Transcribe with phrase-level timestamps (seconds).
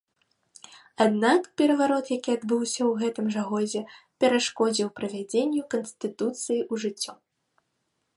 [1.03, 3.81] Аднак, пераварот, які адбыўся ў гэтым жа годзе,
[4.25, 7.13] перашкодзіў правядзенню канстытуцыі ў жыццё.